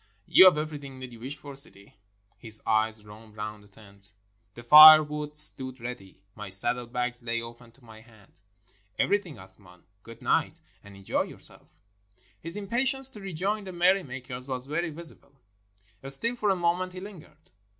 ''You 0.27 0.45
have 0.45 0.57
everything 0.57 0.99
that 0.99 1.11
you 1.11 1.19
wish 1.19 1.37
for, 1.37 1.55
Sidi?" 1.55 1.93
His 2.39 2.59
eyes 2.65 3.05
roamed 3.05 3.35
round 3.35 3.63
the 3.63 3.67
tent. 3.67 4.13
The 4.55 4.63
firewood 4.63 5.37
stood 5.37 5.79
ready; 5.79 6.23
my 6.33 6.49
saddle 6.49 6.87
bags 6.87 7.21
lay 7.21 7.39
open 7.39 7.71
to 7.73 7.83
my 7.85 8.01
hand. 8.01 8.41
"Everything, 8.97 9.35
Athman. 9.37 9.83
Good 10.01 10.23
night, 10.23 10.59
and 10.83 10.95
enjoy 10.95 11.21
your 11.29 11.39
self." 11.39 11.69
His 12.39 12.57
impatience 12.57 13.09
to 13.09 13.19
rejoin 13.21 13.63
the 13.65 13.73
merry 13.73 14.01
makers 14.01 14.47
was 14.47 14.65
very 14.65 14.89
visible; 14.89 15.35
still, 16.07 16.35
for 16.35 16.49
a 16.49 16.55
moment 16.55 16.93
he 16.93 16.99
lingered. 16.99 17.37